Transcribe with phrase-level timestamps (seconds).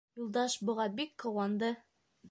[0.21, 1.73] Юлдаш быға бик ҡыуанды.